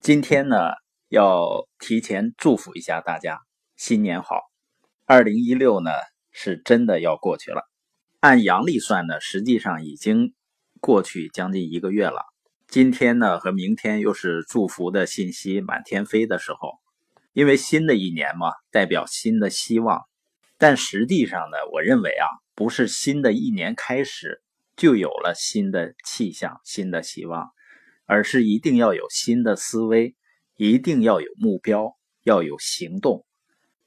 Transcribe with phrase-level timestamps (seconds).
[0.00, 0.56] 今天呢，
[1.08, 3.42] 要提前祝福一下大家，
[3.76, 4.40] 新年好！
[5.04, 5.90] 二零一六呢，
[6.32, 7.68] 是真的要过去了。
[8.20, 10.32] 按阳历算呢，实际上已经
[10.80, 12.22] 过去将近一个月了。
[12.66, 16.78] 今天呢和明天又是祝福的信息满天飞的时候，
[17.34, 20.00] 因为新的一年嘛，代表新的希望。
[20.56, 22.24] 但实际上呢，我认为啊，
[22.54, 24.40] 不是新的一年开始
[24.76, 27.50] 就有了新的气象、新的希望。
[28.10, 30.16] 而是一定要有新的思维，
[30.56, 33.24] 一定要有目标，要有行动，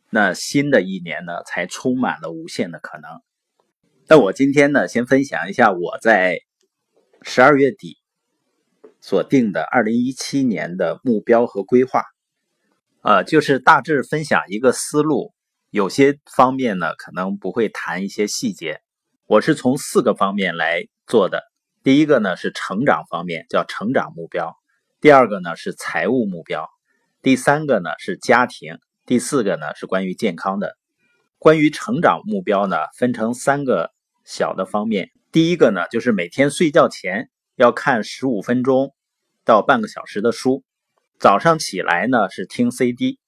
[0.10, 3.22] 那新的一年呢，才充满了无限的可能。
[4.08, 6.40] 那我今天呢，先分享一下我在
[7.22, 7.98] 十二月底
[9.02, 12.06] 所定的二零一七年的目标和规划，
[13.02, 15.34] 呃，就是大致分享一个思路，
[15.70, 18.80] 有些方面呢，可能不会谈一些细节，
[19.28, 21.44] 我是从四个方面来做的。
[21.84, 24.54] 第一个呢是成长方面，叫成长目标；
[25.02, 26.64] 第二个呢是财务目标；
[27.22, 30.78] 第三个呢是家庭；第四个呢是关于健康的。
[31.40, 33.92] 关于成长目标呢，分成三个
[34.24, 35.12] 小的方面。
[35.34, 38.96] 第一个呢就是每天睡觉前要看十五分钟
[39.44, 40.64] 到半个小时的书，
[41.20, 43.20] 早上起来呢是听 CD，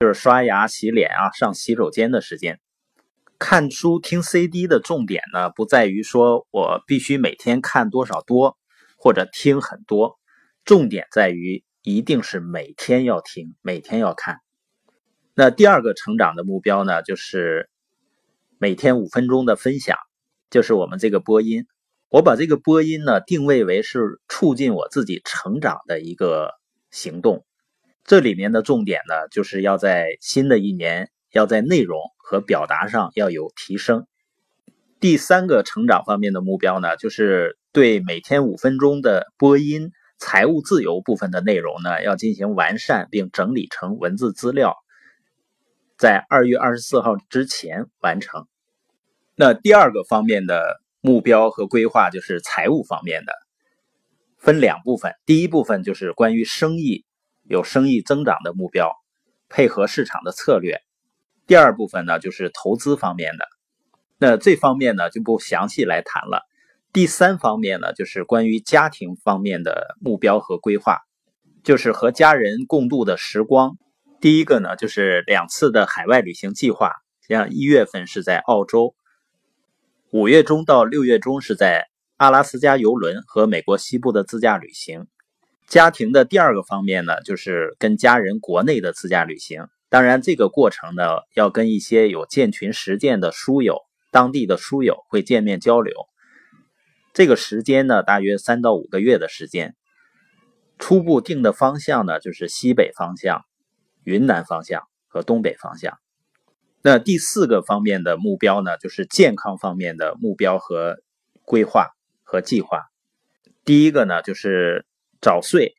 [0.00, 2.60] 就是刷牙、洗脸啊、上洗手间的时间。
[3.44, 8.56] 看书听 CD 的重点呢，不在于说我必须每天看多少多，
[8.96, 10.16] 或者听很多，
[10.64, 14.38] 重点在于一定是每天要听，每天要看。
[15.34, 17.68] 那第二个成长的目标呢，就是
[18.58, 19.98] 每天五分钟的分享，
[20.48, 21.66] 就是我们这个播音。
[22.10, 26.52] 我把这个播音呢定位为是促进我自己成长的一个
[26.92, 27.44] 行动。
[28.04, 31.10] 这里面的重点呢，就是要在新的一年。
[31.32, 31.98] 要在内容
[32.32, 34.06] 和表达上要有提升。
[35.00, 44.78] 第三个成长方面的目标呢，就是对每天五分钟的播音财务自由部分的内容呢，要进行完善并整理成文字资料，
[45.98, 48.46] 在二月二十四号之前完成。
[49.34, 53.34] 那第二个方面的目标和规划就是财务方面的，
[54.38, 55.12] 分两部分。
[55.26, 57.04] 第一部分就是关于生意，
[57.42, 58.90] 有生意增长的目标，
[59.50, 60.80] 配合市场的策略。
[61.46, 63.46] 第二部分呢，就是投资方面的，
[64.18, 66.46] 那这方面呢就不详细来谈了。
[66.92, 70.98] 第三方面呢，就是关于家庭方面的目标和规划，
[71.62, 73.76] 就是和家人共度的时光。
[74.20, 76.92] 第一个呢，就是两次的海外旅行计划，
[77.26, 78.94] 像一月份是在澳洲，
[80.10, 81.88] 五月中到六月中是在
[82.18, 85.06] 阿拉斯加游轮和美国西部的自驾旅行。
[85.66, 89.66] 家庭的第二个方面呢，就是跟家人国内的自驾旅行。
[89.92, 91.04] 当然，这个过程呢，
[91.34, 95.92] 要跟一些有建群实践的书友、当地的书友会见面交流。
[97.12, 99.76] 这个时间呢，大约三到五个月的时间。
[100.78, 103.44] 初步定的方向呢，就是西北方向、
[104.02, 105.98] 云南方向和东北方向。
[106.80, 111.02] 那第四个方面的目标呢，就是健康方面的目标和
[111.44, 111.90] 规划
[112.22, 112.86] 和计划。
[113.66, 114.86] 第一个呢，就是
[115.20, 115.74] 早睡，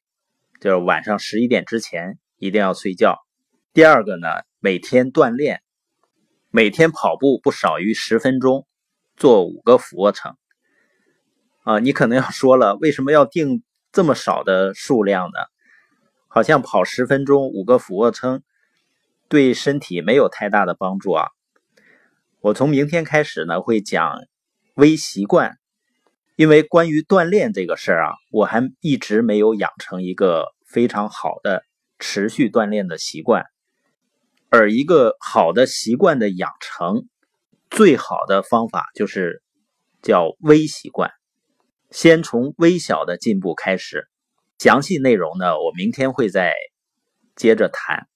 [0.62, 3.18] 就是晚上十一点之前一定要睡觉。
[3.74, 4.28] 第二个呢，
[4.60, 5.64] 每天锻炼，
[6.52, 8.68] 每天跑步不少于十分钟，
[9.16, 10.38] 做五个俯卧撑。
[11.64, 15.40] 啊，你可能要说了，为什么要定这么少的数量呢？
[16.28, 18.44] 好像跑十分钟五个俯卧撑，
[19.28, 21.30] 对身体没有太大的帮助啊。
[22.42, 24.20] 我从明天开始呢，会讲
[24.76, 25.58] 微习惯，
[26.36, 31.64] 因为关于锻炼这个事儿啊，我还一直没有养成一个非常好的
[31.98, 33.48] 持续锻炼的习惯。
[34.56, 37.08] 而一个好的习惯的养成，
[37.72, 39.42] 最好的方法就是
[40.04, 41.10] 叫微习惯，
[41.90, 44.08] 先从微小的进步开始。
[44.60, 46.54] 详细内容呢，我明天会再
[47.36, 48.08] 接着谈。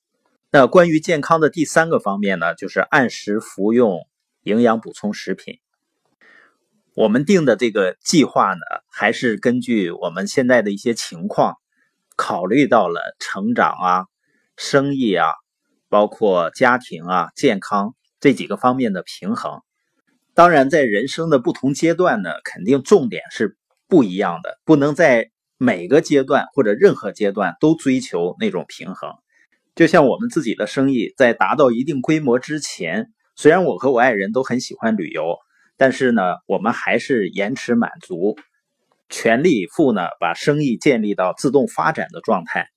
[0.52, 4.08] 那关于健康的第三个方面呢，就是按时服用
[4.44, 5.60] 营养补充食品。
[6.94, 8.62] 我们定的这个计划呢，
[8.92, 11.56] 还是根据我们现在的一些情况，
[12.16, 14.06] 考虑到了成长啊、
[14.56, 15.26] 生意啊。
[15.90, 19.62] 包括家庭啊、健康这几个方面的平衡，
[20.34, 23.58] 当然在人生的不同阶段呢，肯定重点是
[23.88, 29.12] 不一样的，不能在每个阶段或者任何阶段都追求那种平衡。
[29.76, 35.38] 就像我们自己的生意在达到一定规模之前，虽然我和我爱人都很喜欢旅游，
[35.78, 38.36] 但是呢，我们还是延迟满足，
[39.10, 42.70] 全力以赴呢，把生意建立到自动发展的状态。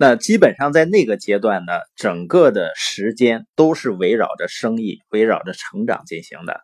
[0.00, 6.60] 那基本上在那个阶段呢，整个的时间都是围绕着生意、围绕着成长进行的，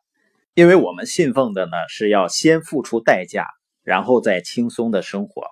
[0.55, 3.49] 因为我们信奉的呢是要先付出代价，
[3.83, 5.43] 然后再轻松的生活，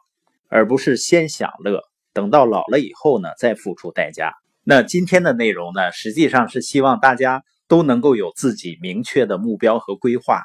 [0.49, 1.83] 而不是先享乐
[2.13, 4.33] 等到老了以后呢，再付出代价。
[4.63, 10.45] 那今天的内容呢，实际上是希望大家都能够有自己明确的目标和规划，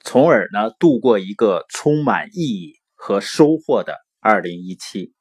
[0.00, 5.14] 从而呢度过一个充满意义和收获的二零一七。